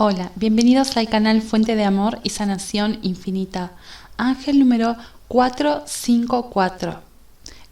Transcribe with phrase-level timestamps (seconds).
[0.00, 3.72] Hola, bienvenidos al canal Fuente de Amor y Sanación Infinita.
[4.16, 4.94] Ángel número
[5.26, 7.00] 454.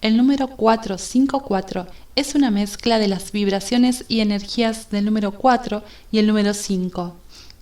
[0.01, 1.87] El número 454
[2.17, 7.15] es una mezcla de las vibraciones y energías del número 4 y el número 5,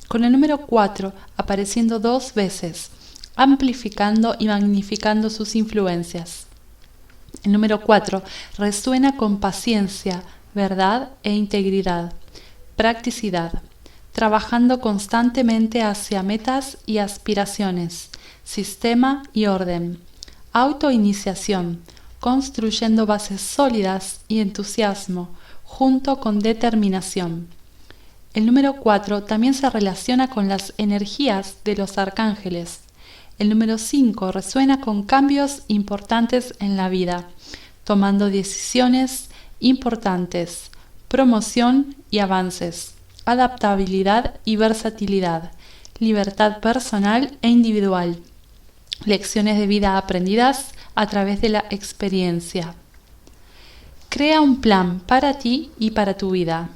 [0.08, 2.88] con el número 4 apareciendo dos veces,
[3.37, 6.46] amplificando y magnificando sus influencias.
[7.42, 8.22] El número 4
[8.56, 10.22] resuena con paciencia,
[10.54, 12.15] verdad e integridad,
[12.76, 13.60] practicidad
[14.15, 18.10] trabajando constantemente hacia metas y aspiraciones,
[18.45, 19.98] sistema y orden,
[20.52, 21.82] autoiniciación,
[22.20, 25.30] construyendo bases sólidas y entusiasmo,
[25.64, 27.48] junto con determinación.
[28.34, 32.80] El número 4 también se relaciona con las energías de los arcángeles.
[33.40, 37.28] El número 5 resuena con cambios importantes en la vida,
[37.82, 39.28] tomando decisiones
[39.59, 40.70] importantes,
[41.09, 42.93] promoción y avances
[43.24, 45.52] adaptabilidad y versatilidad,
[45.98, 48.18] libertad personal e individual,
[49.04, 52.74] lecciones de vida aprendidas a través de la experiencia.
[54.09, 56.68] Crea un plan para ti y para tu vida.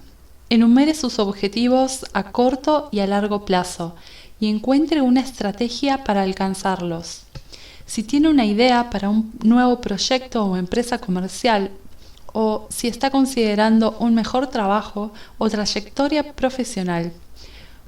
[0.50, 3.94] Enumere sus objetivos a corto y a largo plazo
[4.40, 7.22] y encuentre una estrategia para alcanzarlos.
[7.86, 11.70] Si tiene una idea para un nuevo proyecto o empresa comercial
[12.40, 17.12] o si está considerando un mejor trabajo o trayectoria profesional.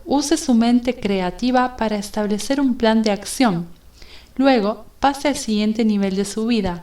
[0.05, 3.69] Use su mente creativa para establecer un plan de acción.
[4.35, 6.83] Luego, pase al siguiente nivel de su vida.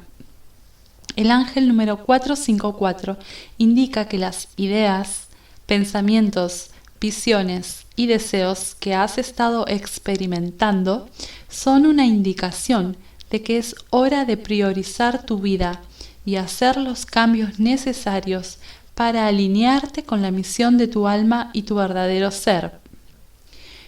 [1.18, 3.18] El ángel número 454
[3.58, 5.28] indica que las ideas,
[5.66, 6.70] pensamientos,
[7.02, 11.10] visiones y deseos que has estado experimentando
[11.50, 12.96] son una indicación
[13.30, 15.82] de que es hora de priorizar tu vida
[16.28, 18.58] y hacer los cambios necesarios
[18.96, 22.82] para alinearte con la misión de tu alma y tu verdadero ser.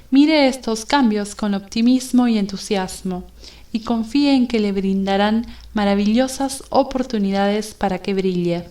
[0.09, 3.25] Mire estos cambios con optimismo y entusiasmo
[3.73, 8.69] y confíe en que le brindarán maravillosas oportunidades para que brille.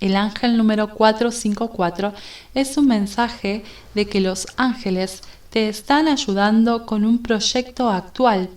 [0.00, 2.12] El ángel número 454
[2.54, 3.62] es un mensaje
[3.94, 8.50] de que los ángeles te están ayudando con un proyecto actual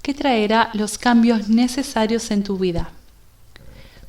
[0.00, 2.92] que traerá los cambios necesarios en tu vida.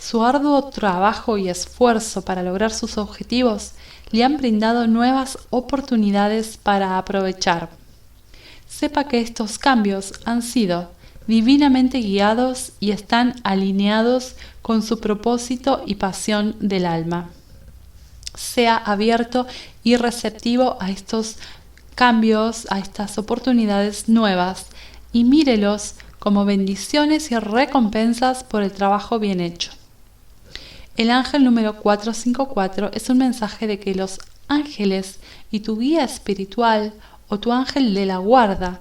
[0.03, 3.72] Su arduo trabajo y esfuerzo para lograr sus objetivos
[4.12, 7.69] le han brindado nuevas oportunidades para aprovechar.
[8.68, 10.91] Sepa que estos cambios han sido
[11.25, 17.30] divinamente guiados y están alineados con su propósito y pasión del alma.
[18.35, 19.47] Sea abierto
[19.85, 21.38] y receptivo a estos
[21.96, 24.66] cambios, a estas oportunidades nuevas
[25.14, 29.72] y mírelos como bendiciones y recompensas por el trabajo bien hecho.
[30.95, 36.93] El ángel número 454 es un mensaje de que los ángeles y tu guía espiritual
[37.29, 38.79] o tu ángel de la guarda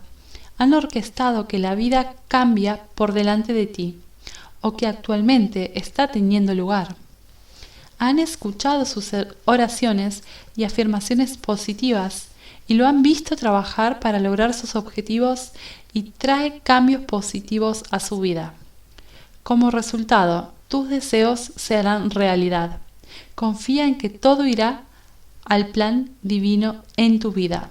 [0.58, 3.98] han orquestado que la vida cambia por delante de ti
[4.60, 6.96] o que actualmente está teniendo lugar.
[7.98, 9.12] Han escuchado sus
[9.46, 10.22] oraciones
[10.54, 12.26] y afirmaciones positivas
[12.68, 15.52] y lo han visto trabajar para lograr sus objetivos
[15.94, 18.52] y trae cambios positivos a su vida.
[19.42, 22.78] Como resultado, tus deseos se harán realidad.
[23.34, 24.84] Confía en que todo irá
[25.44, 27.68] al plan divino en tu vida.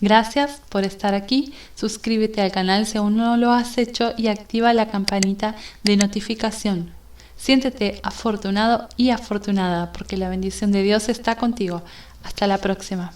[0.00, 1.52] Gracias por estar aquí.
[1.74, 6.92] Suscríbete al canal si aún no lo has hecho y activa la campanita de notificación.
[7.36, 11.82] Siéntete afortunado y afortunada porque la bendición de Dios está contigo.
[12.22, 13.12] Hasta la próxima.